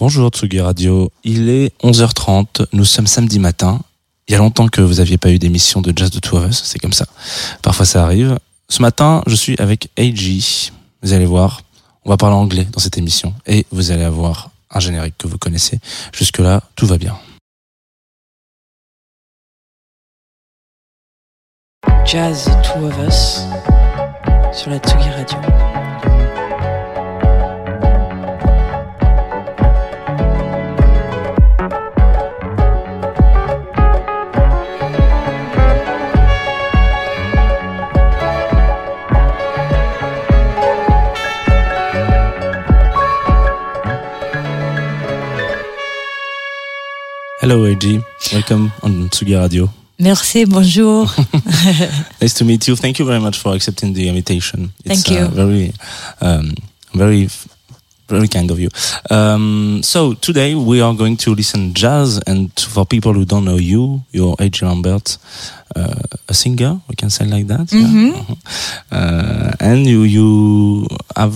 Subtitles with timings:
[0.00, 3.80] Bonjour Tsugi Radio, il est 11h30, nous sommes samedi matin.
[4.26, 6.48] Il y a longtemps que vous n'aviez pas eu d'émission de Jazz de Two of
[6.48, 7.04] Us, c'est comme ça.
[7.60, 8.38] Parfois ça arrive.
[8.70, 10.72] Ce matin, je suis avec AG.
[11.02, 11.60] Vous allez voir,
[12.06, 15.36] on va parler anglais dans cette émission et vous allez avoir un générique que vous
[15.36, 15.78] connaissez.
[16.14, 17.18] Jusque-là, tout va bien.
[22.06, 23.42] Jazz Two of Us
[24.58, 25.79] sur la Tsugi Radio.
[47.40, 48.02] Hello AG,
[48.34, 49.70] welcome on Tsugi Radio.
[49.98, 51.08] Merci, bonjour.
[52.20, 52.76] nice to meet you.
[52.76, 54.74] Thank you very much for accepting the invitation.
[54.84, 55.24] It's, Thank you.
[55.24, 55.72] Uh, very,
[56.20, 56.52] um,
[56.92, 57.30] very,
[58.08, 58.68] very kind of you.
[59.08, 63.56] Um, so today we are going to listen jazz, and for people who don't know
[63.56, 64.66] you, you're A.G.
[64.66, 65.16] Lambert,
[65.74, 65.94] uh,
[66.28, 66.78] a singer.
[66.90, 67.72] We can say like that.
[67.72, 68.12] Mm -hmm.
[68.12, 68.36] yeah?
[68.92, 71.34] uh, and you you have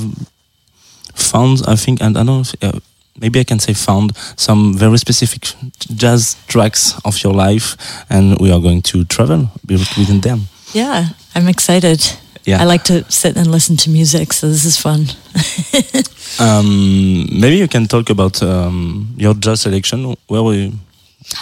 [1.15, 2.27] found, I think, and I don't.
[2.27, 2.81] Know if, uh,
[3.21, 5.55] maybe I can say found some very specific
[5.95, 7.77] jazz tracks of your life,
[8.11, 10.49] and we are going to travel within them.
[10.73, 12.01] Yeah, I'm excited.
[12.45, 12.61] Yeah.
[12.61, 15.07] I like to sit and listen to music, so this is fun.
[16.47, 20.15] um, maybe you can talk about um, your jazz selection.
[20.27, 20.73] Where we,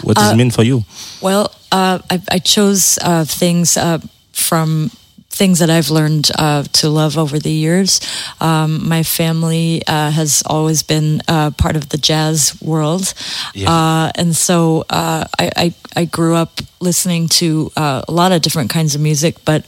[0.02, 0.84] what does uh, it mean for you?
[1.20, 3.98] Well, uh, I, I, chose uh, things uh,
[4.32, 4.90] from
[5.32, 8.00] things that I've learned uh, to love over the years.
[8.40, 13.14] Um, my family uh, has always been uh, part of the jazz world,
[13.54, 13.70] yeah.
[13.70, 18.42] Uh, and so uh, I, I, I grew up listening to uh, a lot of
[18.42, 19.66] different kinds of music, but.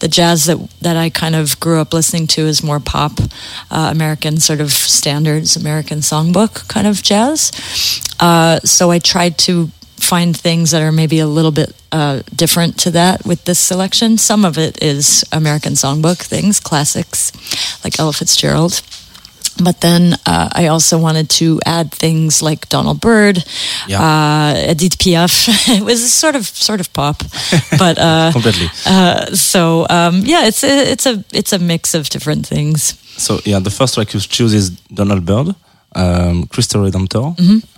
[0.00, 3.12] the jazz that that I kind of grew up listening to is more pop,
[3.70, 7.52] American sort of standards, American songbook kind of jazz.
[8.64, 12.90] so I tried to find things that are maybe a little bit uh, different to
[12.92, 14.18] that with this selection.
[14.18, 17.32] Some of it is American songbook things, classics
[17.84, 18.82] like Ella Fitzgerald.
[19.62, 23.42] But then uh, I also wanted to add things like Donald Byrd,
[23.88, 24.02] yeah.
[24.02, 25.48] uh, Edith Piaf.
[25.78, 27.22] it was sort of sort of pop,
[27.78, 28.68] but uh, completely.
[28.84, 33.00] Uh, so um, yeah, it's a, it's a it's a mix of different things.
[33.16, 35.54] So yeah, the first track you choose is Donald Byrd,
[35.94, 37.34] um, Cristo Redentor.
[37.38, 37.75] Mm -hmm.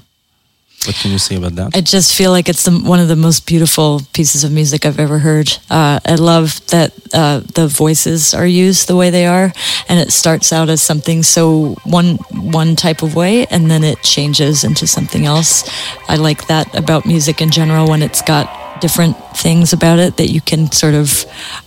[0.86, 1.76] What can you say about that?
[1.76, 5.00] I just feel like it's the, one of the most beautiful pieces of music I've
[5.00, 5.50] ever heard.
[5.68, 9.52] Uh, I love that uh, the voices are used the way they are,
[9.88, 14.02] and it starts out as something so one one type of way, and then it
[14.02, 15.68] changes into something else.
[16.08, 20.28] I like that about music in general when it's got different things about it that
[20.28, 21.24] you can sort of.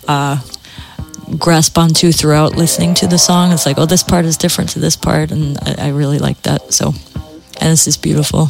[0.08, 0.40] Uh,
[1.38, 3.54] grasp onto throughout listening to the song.
[3.54, 6.42] It's like, oh, this part is different to this part, and I, I really like
[6.42, 6.74] that.
[6.74, 6.88] So,
[7.62, 8.50] and this is beautiful.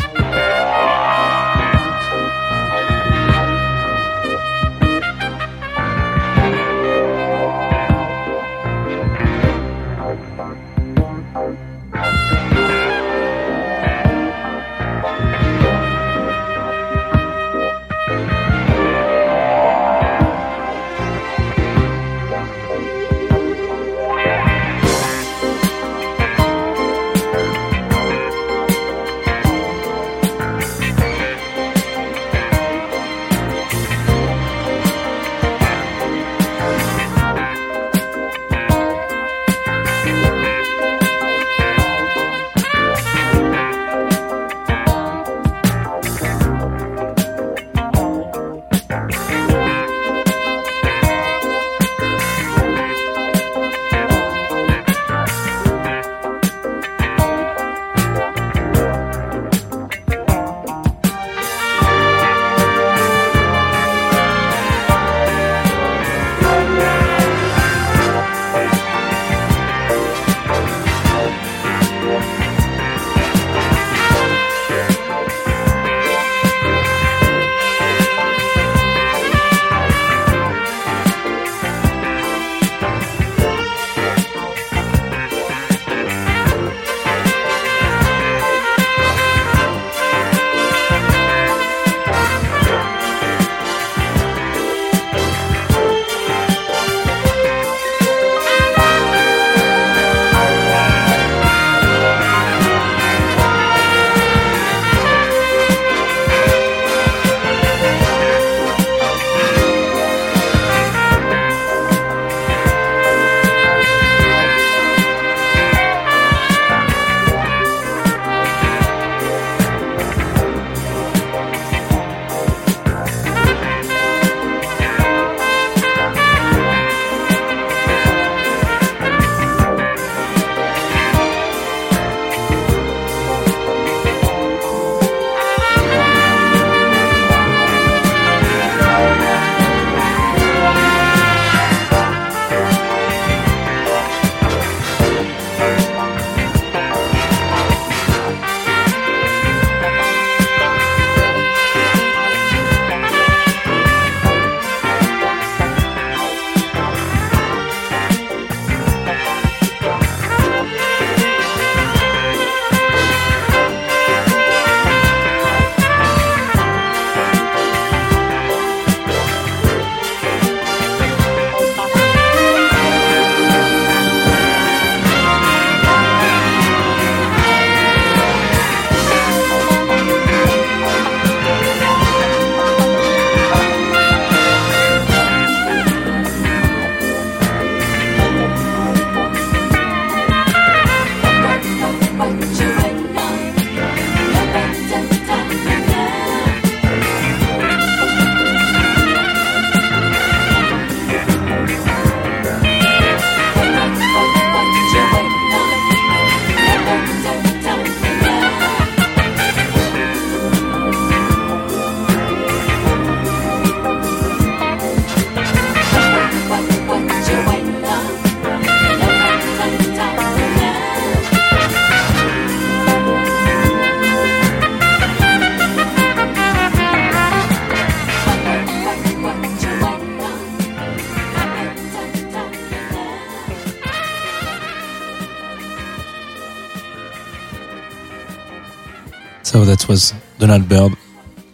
[239.71, 240.91] That was Donald Byrd,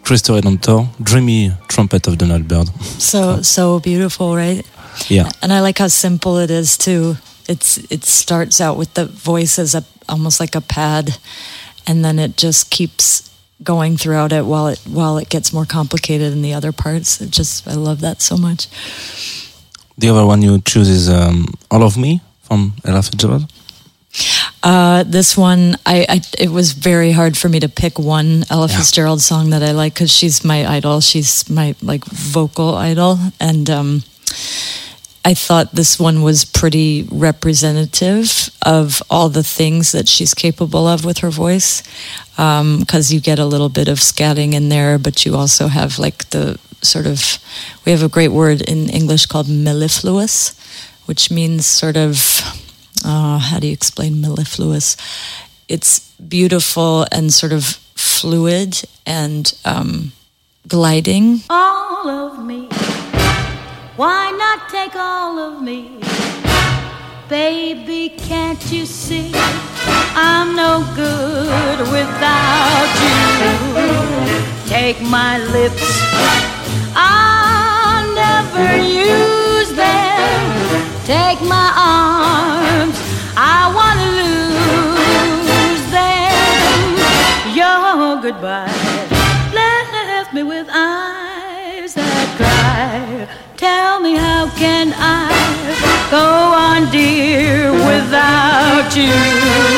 [0.02, 2.68] Cristo Redentor, dreamy trumpet of Donald Byrd.
[3.00, 4.66] So so beautiful, right?
[5.08, 5.28] Yeah.
[5.40, 7.16] And I like how simple it is too.
[7.48, 11.18] It's it starts out with the voice as a almost like a pad,
[11.86, 13.30] and then it just keeps
[13.62, 17.20] going throughout it while it while it gets more complicated in the other parts.
[17.20, 18.66] It just I love that so much.
[19.96, 23.46] The other one you choose is um, All of Me from Ella Fitzgerald.
[24.62, 28.66] Uh, this one, I, I, it was very hard for me to pick one Ella
[28.68, 28.78] Yeah.
[28.78, 31.00] Fitzgerald song that I like because she's my idol.
[31.00, 34.02] She's my like vocal idol, and um,
[35.24, 41.04] I thought this one was pretty representative of all the things that she's capable of
[41.04, 41.82] with her voice.
[42.36, 46.30] Because you get a little bit of scatting in there, but you also have like
[46.30, 47.38] the sort of
[47.84, 50.54] we have a great word in English called mellifluous,
[51.06, 52.42] which means sort of
[53.04, 54.96] uh, how do you explain mellifluous?
[55.68, 57.64] It's beautiful and sort of
[57.94, 60.12] fluid and um,
[60.66, 61.40] gliding.
[61.50, 62.68] all of me.
[63.96, 66.00] Why not take all of me?
[67.28, 69.32] Baby, can't you see
[70.14, 74.68] I'm no good without you?
[74.68, 75.88] Take my lips,
[76.94, 81.04] I'll never use them.
[81.04, 82.57] Take my arms,
[88.30, 88.68] goodbye
[89.54, 93.26] left me with eyes that cry.
[93.56, 95.30] Tell me how can I
[96.10, 99.77] go on, dear, without you?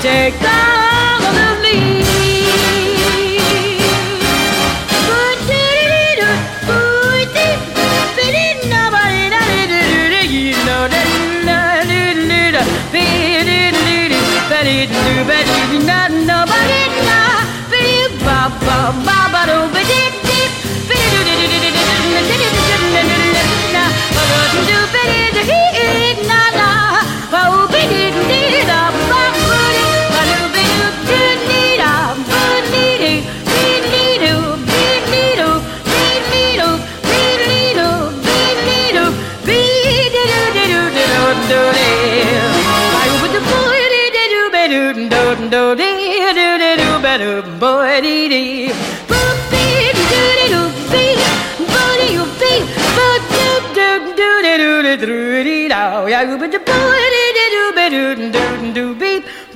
[0.00, 0.77] Take all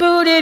[0.02, 0.32] Come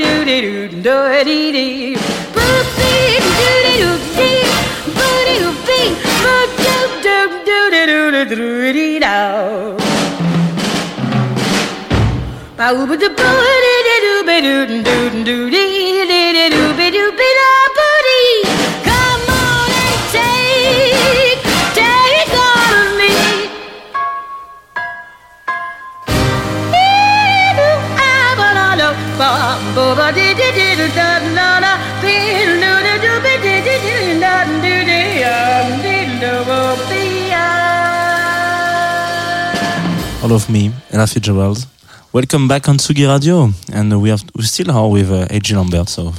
[40.23, 41.67] All of Me, Ella Fitzgerald.
[42.13, 45.55] Welcome back on Tsugi Radio, and we have we still are with uh, A.G.
[45.55, 45.89] Lambert.
[45.89, 46.13] So,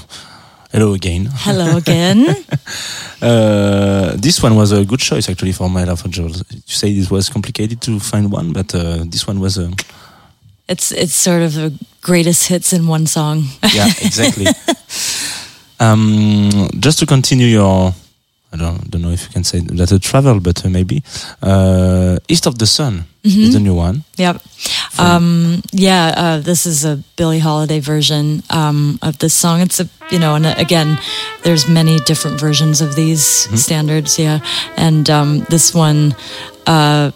[0.71, 1.27] hello again.
[1.31, 2.19] Hello again.
[3.21, 6.41] Uh, this one was a good choice actually for my Ella Fitzgerald.
[6.51, 9.57] You say it was complicated to find one, but uh, this one was.
[9.57, 9.71] Uh,
[10.71, 13.43] it's it's sort of the greatest hits in one song.
[13.73, 14.47] yeah, exactly.
[15.79, 17.93] um, just to continue your
[18.53, 21.03] I don't don't know if you can say that a travel, but uh, maybe
[21.41, 23.41] uh, East of the Sun Mm-hmm.
[23.41, 24.03] is the new one.
[24.17, 24.41] Yep.
[24.97, 29.61] Um, yeah, uh, this is a Billie Holiday version um, of this song.
[29.61, 30.97] It's a, you know, and again,
[31.43, 33.21] there's many different versions of these
[33.61, 34.17] standards.
[34.17, 34.39] Yeah,
[34.75, 36.15] and um, this one,
[36.65, 37.11] uh,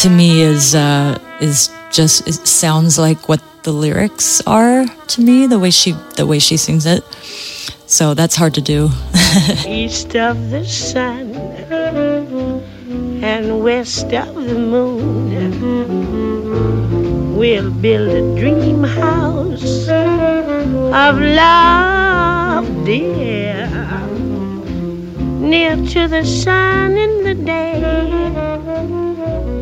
[0.00, 5.46] to me, is uh, is just it sounds like what the lyrics are to me.
[5.46, 7.04] The way she the way she sings it.
[7.86, 8.90] So that's hard to do.
[9.66, 11.34] east of the sun
[13.22, 15.28] and west of the moon.
[17.36, 23.68] We'll build a dream house of love, dear,
[25.38, 27.80] near to the sun in the day,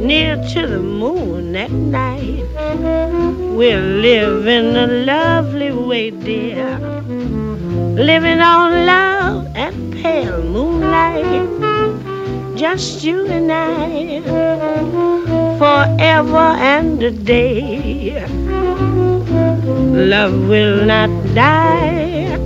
[0.07, 2.45] near to the moon at night.
[3.59, 6.97] We'll live in a lovely way, dear
[7.97, 11.25] living on love and pale moonlight.
[12.55, 14.21] Just you and I,
[15.59, 18.23] forever and a day.
[20.13, 22.39] Love will not die,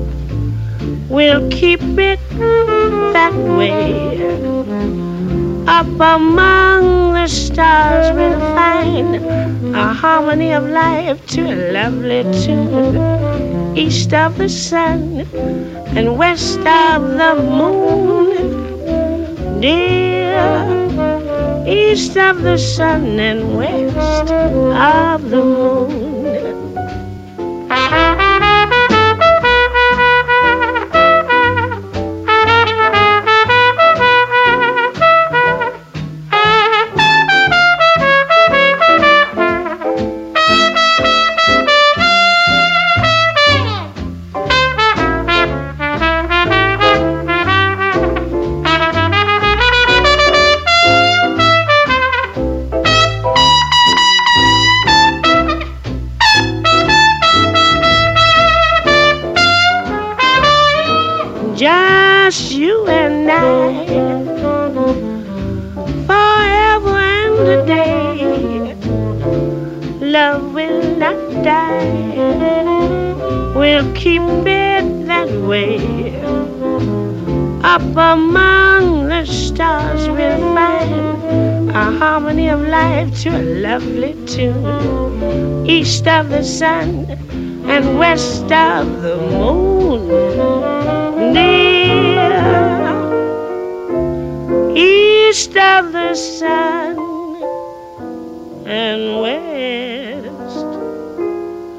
[1.09, 4.10] we'll keep it that way.
[5.80, 9.16] Up among the stars, we'll find
[9.75, 12.99] a harmony of life to a lovely tune
[13.75, 15.26] east of the sun
[15.96, 18.60] and west of the moon.
[19.62, 20.44] Dear,
[21.66, 26.10] east of the sun and west of the moon.
[74.50, 75.78] Keep that way.
[77.62, 85.66] Up among the stars, we'll find a harmony of life to a lovely tune.
[85.66, 87.07] East of the sun
[87.75, 90.09] and west of the moon.
[91.33, 91.80] Near
[94.76, 96.97] east of the sun
[98.66, 100.64] and west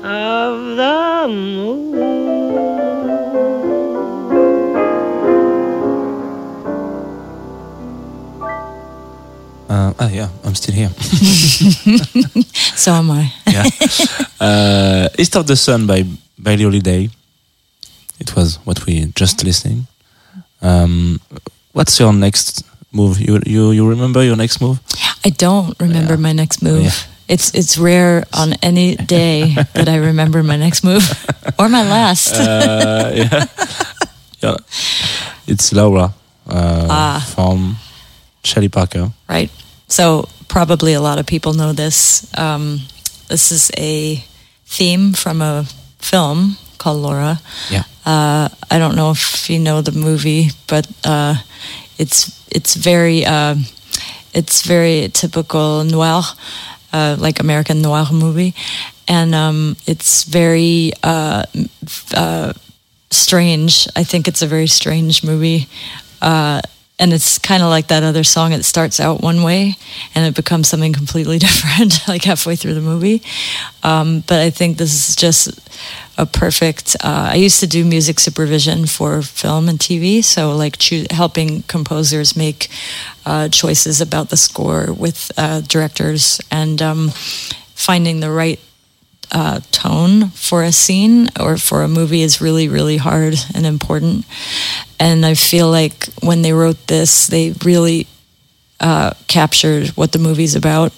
[0.04, 1.91] of the moon.
[10.01, 10.89] Ah, yeah, I'm still here.
[12.75, 13.31] So am I.
[13.48, 13.65] yeah.
[14.39, 16.03] Uh, East of the Sun by
[16.41, 17.10] Billie Holiday.
[18.20, 19.86] It was what we just listening.
[20.62, 21.20] Um,
[21.74, 23.20] what's your next move?
[23.22, 24.79] You you you remember your next move?
[25.25, 26.25] I don't remember Yeah.
[26.27, 26.81] my next move.
[26.84, 26.91] Yeah.
[27.27, 31.05] It's it's rare on any day that I remember my next move
[31.60, 32.34] or my last.
[32.34, 33.46] Uh, yeah.
[34.41, 34.58] yeah.
[35.48, 36.13] It's Laura
[36.50, 37.22] uh, Ah.
[37.36, 37.77] from
[38.43, 39.12] Charlie Parker.
[39.29, 39.51] right.
[39.92, 42.26] So probably a lot of people know this.
[42.38, 42.80] Um,
[43.28, 44.24] this is a
[44.66, 45.66] theme from a
[46.00, 47.42] film called Laura.
[47.70, 47.84] Yeah.
[48.06, 51.36] Uh, I don't know if you know the movie, but uh,
[51.98, 53.56] it's it's very uh,
[54.34, 56.24] it's very typical noir,
[56.94, 58.56] uh, like American noir movie,
[59.10, 61.44] and um, it's very uh,
[62.16, 62.54] uh,
[63.10, 63.90] strange.
[63.96, 65.68] I think it's a very strange movie.
[67.01, 68.53] And it's kind of like that other song.
[68.53, 69.75] It starts out one way
[70.15, 73.22] and it becomes something completely different, like halfway through the movie.
[73.84, 75.60] Um, but I think this is just
[76.17, 76.96] a perfect.
[77.03, 81.63] Uh, I used to do music supervision for film and TV, so like choo- helping
[81.63, 82.70] composers make
[83.25, 87.10] uh, choices about the score with uh, directors and um,
[87.74, 88.60] finding the right
[89.32, 94.26] uh, tone for a scene or for a movie is really, really hard and important.
[95.00, 98.08] And I feel like when they wrote this, they really
[98.80, 100.92] uh, captured what the movie's about,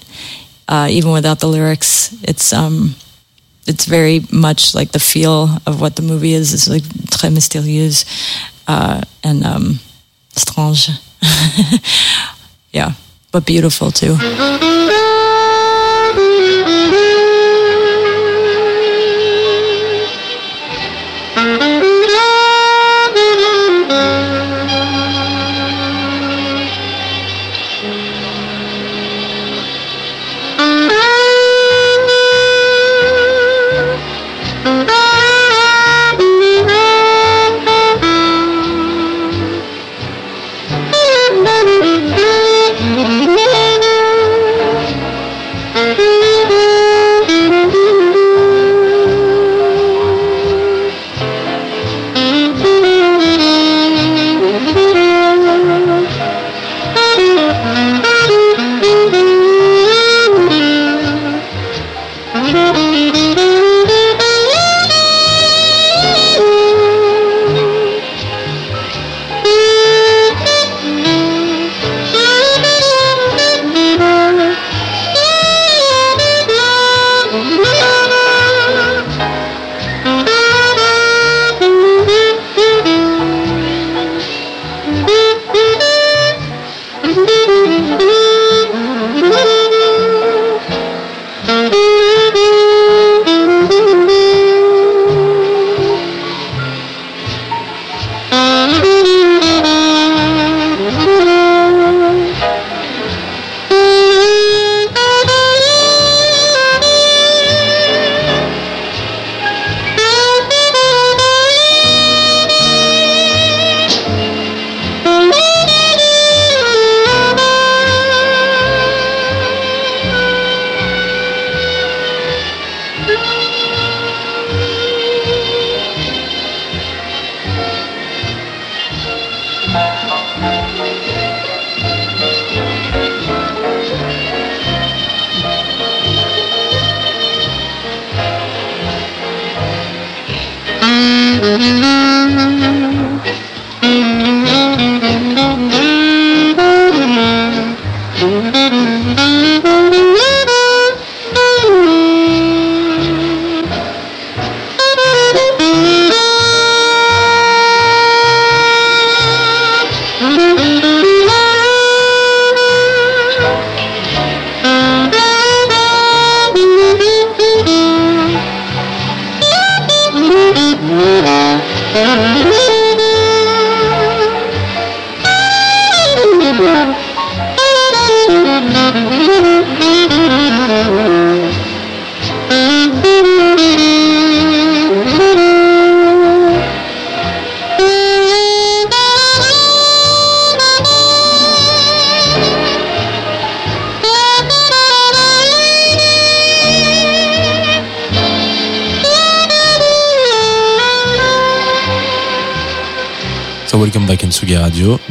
[0.68, 2.16] uh, even without the lyrics.
[2.24, 2.96] It's um,
[3.68, 6.54] it's very much like the feel of what the movie is.
[6.54, 8.06] It's like très mystérieuse
[8.68, 9.80] uh, and um,
[10.36, 10.90] strange.
[12.72, 12.94] yeah,
[13.32, 14.18] but beautiful too.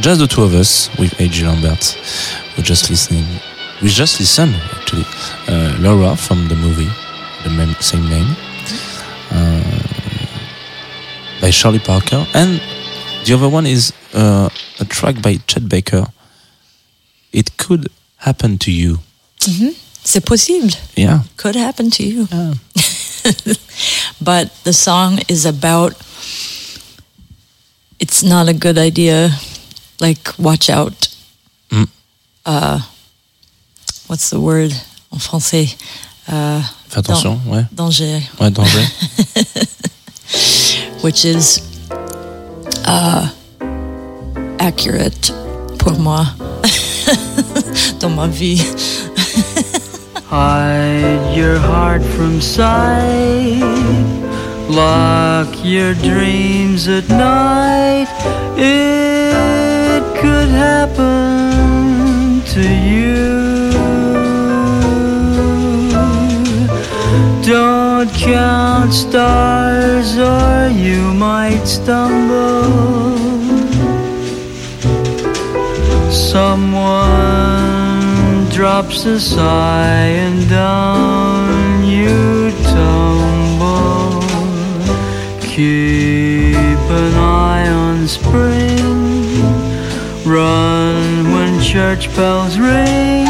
[0.03, 1.45] Just the two of us with A.G.
[1.45, 1.97] Lambert.
[2.57, 3.23] We're just listening.
[3.81, 5.05] We just listened actually.
[5.47, 6.91] Uh, Laura from the movie,
[7.45, 8.35] the mem- same name,
[9.31, 9.79] uh,
[11.39, 12.61] by Charlie Parker, and
[13.23, 14.49] the other one is uh,
[14.81, 16.07] a track by Chet Baker.
[17.31, 17.87] It could
[18.17, 18.99] happen to you.
[19.39, 19.69] Mm-hmm.
[20.03, 20.67] C'est possible.
[20.97, 21.21] Yeah.
[21.37, 22.27] Could happen to you.
[22.29, 22.55] Ah.
[24.21, 25.93] but the song is about
[28.01, 29.29] it's not a good idea
[29.99, 31.09] like watch out
[31.71, 31.87] Mm.
[32.45, 32.79] uh
[34.07, 34.71] what's the word
[35.11, 35.75] en français
[36.27, 37.65] uh Fais attention, ouais.
[37.71, 38.85] danger Ouais, danger.
[41.01, 41.61] which is
[42.85, 43.27] uh
[44.59, 45.31] accurate
[45.79, 46.25] pour moi
[47.99, 48.61] dans ma vie
[50.29, 53.61] Hide your heart from sight.
[54.67, 58.07] Lock your dreams at night.
[58.57, 59.35] It
[60.23, 63.71] could happen to you.
[67.43, 72.63] Don't count stars or you might stumble.
[76.09, 77.09] Someone
[78.49, 84.21] drops a sigh and down you tumble.
[85.41, 88.82] Keep an eye on spring.
[90.33, 93.22] Run when church bells ring.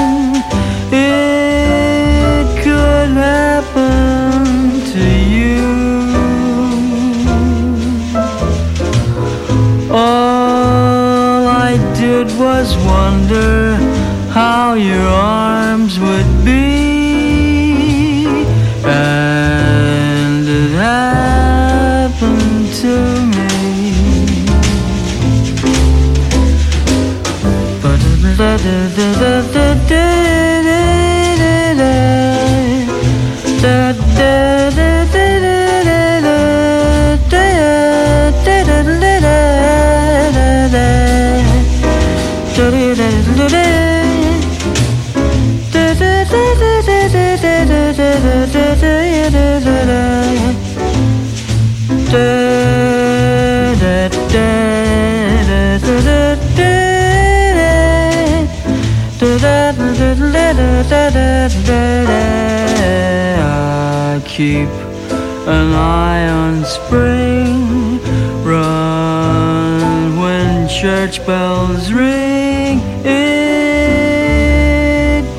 [71.53, 72.79] Bells ring.
[73.05, 73.23] It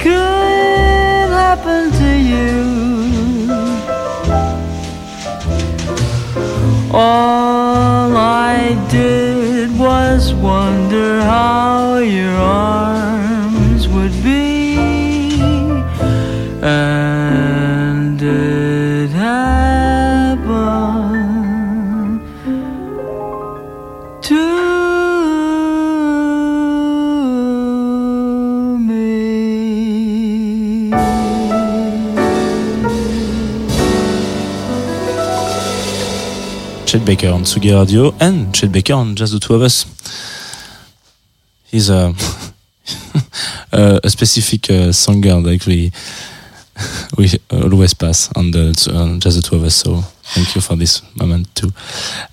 [0.04, 2.54] could happen to you.
[6.92, 7.43] All
[37.04, 39.84] Chet Baker on Tsugi Radio and Chet Baker on Just the Two of Us.
[41.64, 42.14] He's a,
[43.72, 45.92] a, a specific uh, singer that we
[47.18, 49.74] we always pass on the on Just the Two of Us.
[49.74, 50.00] So
[50.34, 51.72] thank you for this moment too.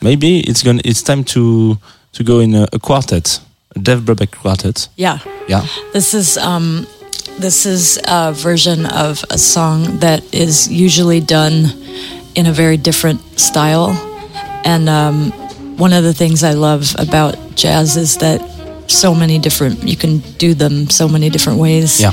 [0.02, 1.78] Maybe it's going it's time to
[2.14, 3.42] to go in a, a quartet,
[3.76, 4.88] a Dave Brubeck quartet.
[4.96, 5.66] yeah Yeah.
[5.92, 6.88] This is um,
[7.40, 11.74] this is a version of a song that is usually done
[12.36, 13.90] in a very different style,
[14.64, 15.32] and um,
[15.78, 18.40] one of the things I love about jazz is that
[18.88, 22.02] so many different you can do them so many different ways.
[22.02, 22.12] Yeah.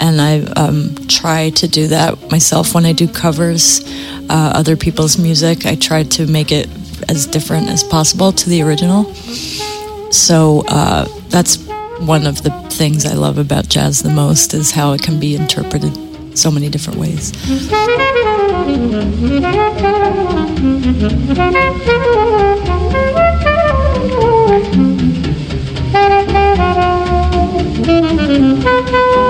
[0.00, 3.82] And I um, try to do that myself when I do covers,
[4.30, 5.66] uh, other people's music.
[5.66, 6.68] I try to make it
[7.08, 9.12] as different as possible to the original.
[10.12, 11.58] So uh, that's
[12.00, 15.36] one of the things I love about jazz the most is how it can be
[15.36, 17.32] interpreted so many different ways.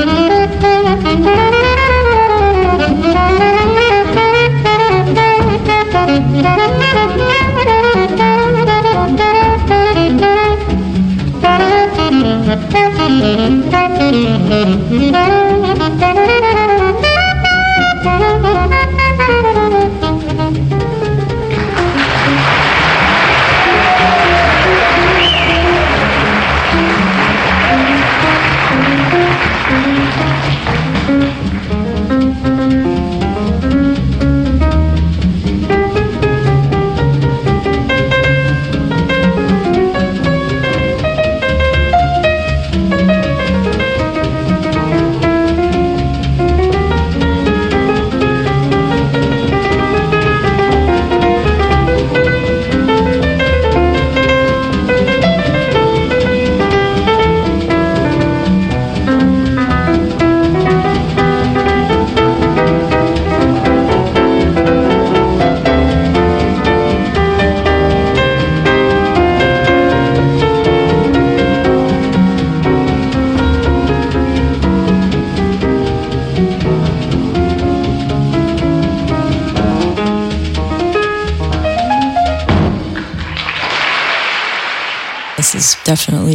[13.01, 14.90] This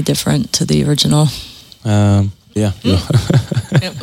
[0.06, 1.26] different to the original.
[1.84, 2.72] Um, yeah.
[2.82, 3.02] Yep.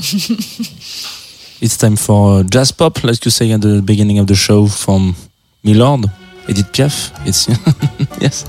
[1.63, 4.67] it's time for uh, jazz pop, like you say at the beginning of the show
[4.67, 5.15] from
[5.63, 6.05] Milord,
[6.47, 7.11] Edith Piaf.
[7.25, 7.47] It's
[8.21, 8.45] yes.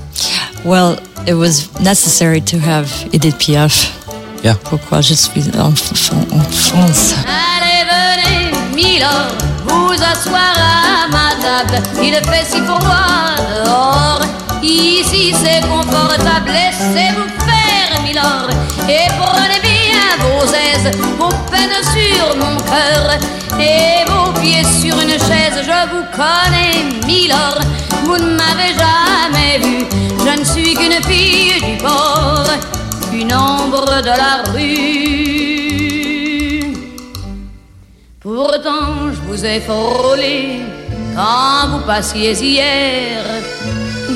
[0.63, 3.91] Well, it was necessary to have Edith Piaf.
[4.43, 4.57] Yeah.
[4.63, 7.15] Pourquoi je suis en, en France?
[7.25, 9.33] Allez, venez, Milord,
[9.65, 11.81] vous asseoir à ma table.
[12.03, 14.21] Il fait si froid dehors.
[14.61, 16.51] Ici c'est confortable.
[16.51, 17.34] Laissez-vous.
[18.87, 23.17] Et prenez bien vos aises, vos peines sur mon cœur.
[23.59, 25.57] Et vos pieds sur une chaise.
[25.63, 26.75] Je vous connais,
[27.07, 27.59] Milord.
[28.03, 29.75] Vous ne m'avez jamais vu.
[30.19, 32.49] Je ne suis qu'une fille du port.
[33.11, 35.15] Une ombre de la rue.
[38.19, 40.61] Pourtant, je vous ai frôlé
[41.15, 43.23] quand vous passiez hier.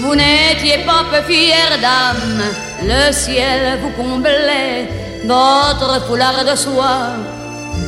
[0.01, 2.43] Vous n'étiez pas peu fière d'âme,
[2.83, 4.87] le ciel vous comblait,
[5.25, 7.09] votre foulard de soie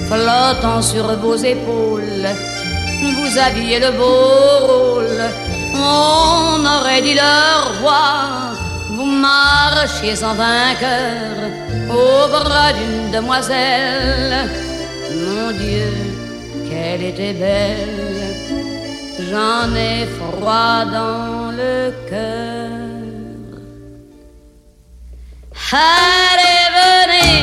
[0.07, 2.27] flottant sur vos épaules.
[3.15, 5.23] Vous aviez le beau rôle,
[5.73, 8.53] on aurait dit le roi.
[8.89, 11.31] Vous marchiez en vainqueur
[11.89, 14.49] au bras d'une demoiselle.
[15.25, 15.91] Mon Dieu,
[16.69, 18.25] qu'elle était belle,
[19.29, 22.69] j'en ai froid dans le cœur.
[25.73, 27.39] Allez, venez,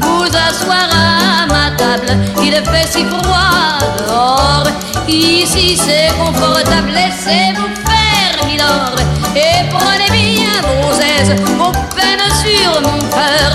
[0.00, 2.10] vous asseoir à ma table.
[2.42, 4.68] Il fait si froid dehors.
[5.08, 6.90] Ici c'est confortable.
[6.98, 8.98] Laissez-vous faire, Milord.
[9.46, 13.52] Et prenez bien vos aises, vos peines sur mon cœur.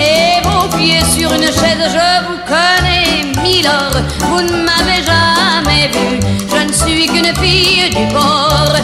[0.00, 1.84] Et vos pieds sur une chaise.
[1.96, 2.99] Je vous connais,
[3.42, 3.96] Milord.
[4.20, 6.20] Vous ne m'avez jamais vu.
[6.48, 8.76] Je ne suis qu'une fille du port,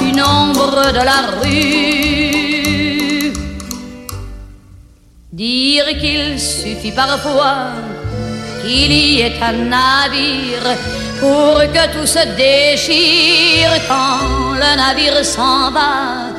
[0.00, 3.32] une ombre de la rue.
[5.32, 7.72] Dire qu'il suffit parfois
[8.62, 10.76] qu'il y ait un navire
[11.20, 16.32] pour que tout se déchire quand le navire s'en va.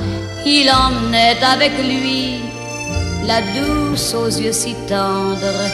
[0.45, 2.41] Il emmenait avec lui
[3.25, 5.67] la douce aux yeux si tendres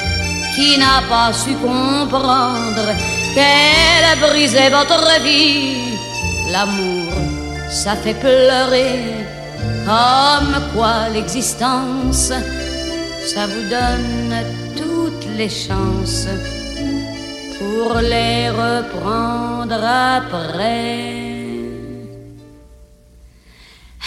[0.56, 2.88] qui n'a pas su comprendre
[3.34, 5.98] qu'elle a brisé votre vie.
[6.52, 7.14] L'amour,
[7.70, 9.26] ça fait pleurer
[9.86, 12.32] comme quoi l'existence
[13.26, 14.36] ça vous donne
[14.76, 16.28] toutes les chances
[17.60, 21.29] pour les reprendre après.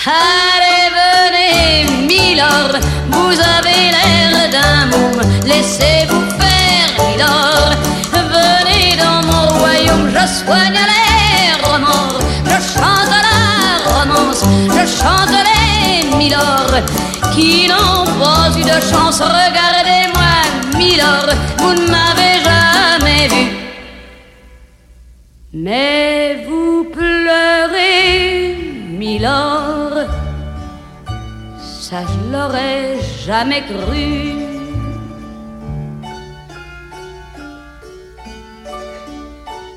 [0.04, 2.74] Allez, venez, Milord,
[3.08, 7.72] vous avez l'air d'un môme, laissez-vous faire, Milord.
[8.12, 13.40] Venez dans mon royaume, je soigne les remords, je chante la
[13.92, 16.74] romance, je chante les Milord
[17.32, 19.20] qui n'ont pas eu de chance.
[19.20, 20.32] Regardez-moi,
[20.76, 23.44] Milord, vous ne m'avez jamais vu.
[25.52, 28.56] Mais vous pleurez,
[28.90, 29.61] Milord,
[31.92, 34.08] ça je l'aurais jamais cru.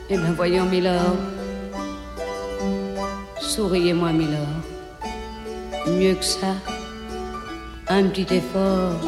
[0.10, 1.18] Eh bien voyons, Milord,
[3.42, 4.62] souriez-moi, Milord,
[5.88, 6.54] mieux que ça
[7.90, 9.02] un petit effort.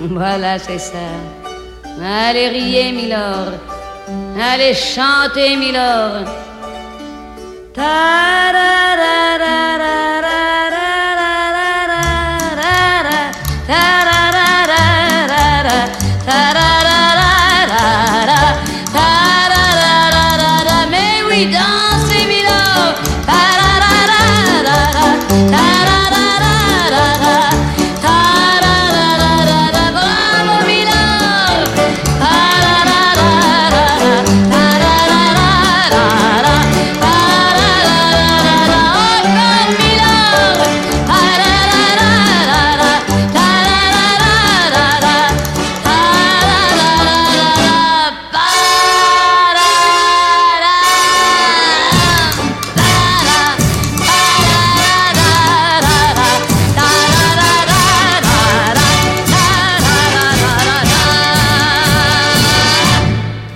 [0.00, 1.10] Voilà, c'est ça.
[2.02, 3.52] Allez riez, Milord.
[4.40, 6.24] Allez chanter, Milord.
[20.90, 22.94] Mais oui, dansez, Milord.
[23.26, 23.54] Bravo,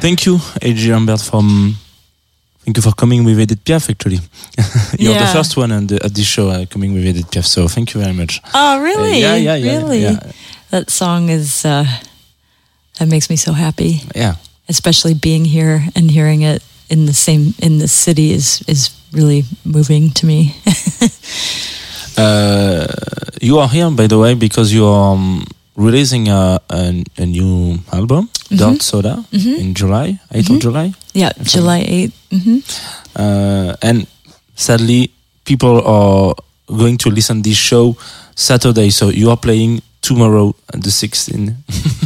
[0.00, 0.92] Thank you, A.J.
[0.92, 1.74] Lambert, from.
[2.64, 4.18] Thank you for coming with Edith Piaf, actually.
[4.98, 7.66] You're the first one on the, at this show uh, coming with Edith Piaf, so
[7.66, 8.40] thank you very much.
[8.54, 9.20] Oh, really?
[9.20, 10.02] yeah, yeah, yeah, Really?
[10.02, 10.20] yeah.
[10.70, 11.86] That song is, uh,
[12.98, 14.02] that makes me so happy.
[14.14, 14.34] Yeah.
[14.68, 19.44] Especially being here and hearing it in the same, in the city is, is really
[19.64, 20.54] moving to me.
[22.20, 22.84] Uh,
[23.40, 25.44] you are here, by the way, because you are um,
[25.76, 30.92] releasing a, a, a new album, Dirt Soda, in July, 8th of July.
[31.14, 32.12] yeah, July 8th.
[32.32, 32.58] hmm
[33.16, 34.06] Uh, and
[34.54, 35.10] sadly,
[35.44, 36.34] people are
[36.66, 37.96] going to listen this show
[38.34, 41.54] Saturday, so you are playing tomorrow the 16th.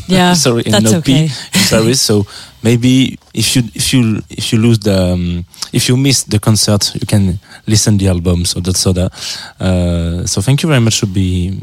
[0.08, 1.24] Yeah, sorry, in that's okay.
[1.26, 2.00] In Paris.
[2.00, 2.26] So
[2.62, 6.94] maybe if you if you if you lose the um, if you miss the concert,
[6.94, 8.44] you can listen the album.
[8.44, 9.10] So that's soda.
[9.60, 11.58] Uh, so thank you very much for be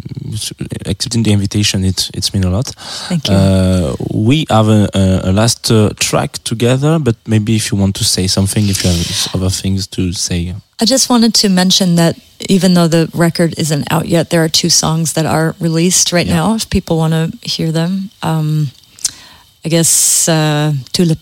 [0.85, 1.83] accepting the invitation.
[1.83, 2.67] It it's mean a lot.
[3.09, 3.33] Thank you.
[3.35, 7.95] Uh, we have a, a, a last uh, track together, but maybe if you want
[7.95, 10.53] to say something, if you have other things to say.
[10.81, 14.49] I just wanted to mention that even though the record isn't out yet, there are
[14.49, 16.35] two songs that are released right Yeah.
[16.35, 16.55] now.
[16.55, 18.71] If people want to hear them, um,
[19.65, 21.15] I guess uh, to the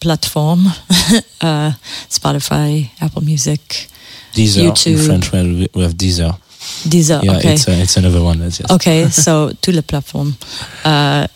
[0.00, 0.66] platform,
[1.40, 1.72] uh,
[2.08, 3.88] Spotify, Apple Music,
[4.34, 5.06] Deezer in YouTube.
[5.06, 5.32] French,
[5.74, 6.38] we have Deezer.
[6.84, 7.22] Deezer.
[7.22, 7.54] Yeah, okay.
[7.54, 8.40] it's uh, it's another one.
[8.40, 8.70] That's yes.
[8.70, 10.36] Okay, so to the platform.
[10.84, 11.26] Uh,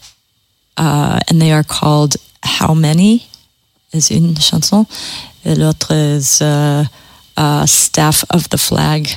[0.77, 3.27] uh, and they are called How Many
[3.93, 4.87] is une chanson,
[5.45, 6.85] et l'autre is uh,
[7.37, 9.09] uh, Staff of the Flag.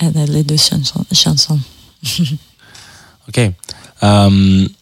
[0.00, 1.04] And then les deux chansons.
[1.12, 1.60] chansons.
[3.28, 3.54] Okay.
[4.00, 4.74] Um,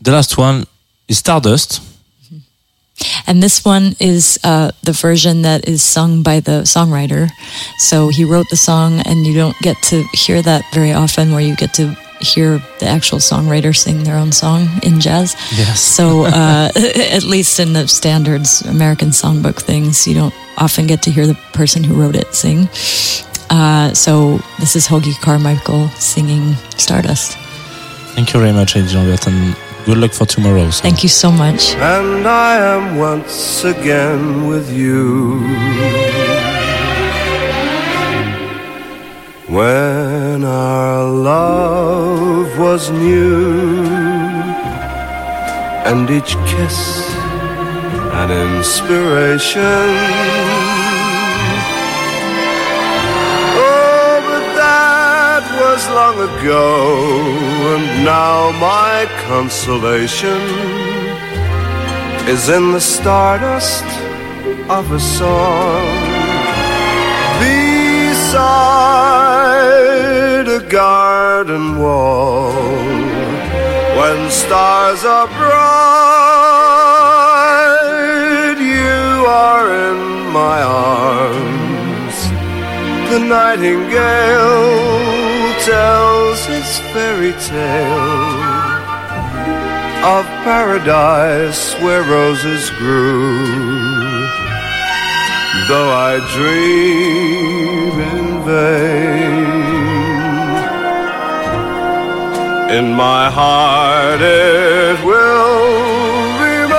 [0.00, 0.64] the last one
[1.10, 1.82] is Stardust.
[3.26, 7.30] And this one is uh, the version that is sung by the songwriter.
[7.78, 11.40] So he wrote the song, and you don't get to hear that very often, where
[11.40, 15.34] you get to hear the actual songwriter sing their own song in jazz.
[15.56, 15.80] Yes.
[15.80, 21.10] So uh, at least in the standards American songbook things, you don't often get to
[21.10, 22.68] hear the person who wrote it sing.
[23.48, 27.38] Uh, so this is Hoagy Carmichael singing Stardust.
[28.14, 30.70] Thank you very much, and good luck for tomorrow.
[30.70, 30.82] So.
[30.82, 31.74] Thank you so much.
[31.74, 35.40] and I am once again with you.
[39.48, 43.82] When our love was new,
[45.90, 47.08] and each kiss
[48.12, 50.49] an inspiration.
[56.28, 56.68] Ago,
[57.74, 60.42] and now my consolation
[62.28, 63.84] is in the stardust
[64.68, 65.86] of a song.
[67.40, 68.48] Beside
[70.60, 72.52] a garden wall
[73.98, 75.80] when stars are bright.
[78.58, 80.00] You are in
[80.40, 82.16] my arms.
[83.10, 84.49] The nightingale
[87.50, 88.70] tale
[90.16, 93.42] of paradise where roses grew.
[95.68, 99.48] Though I dream in vain,
[102.78, 105.74] in my heart it will
[106.46, 106.70] remain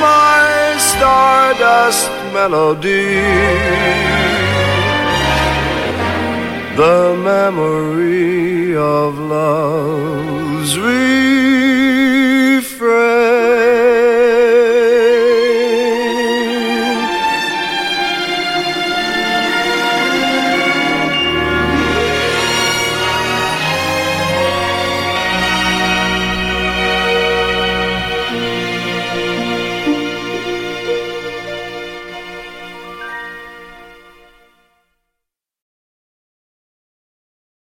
[0.00, 4.07] my stardust melody
[6.78, 10.78] the memory of love's